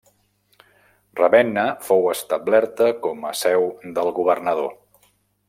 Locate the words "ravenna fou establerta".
1.19-2.89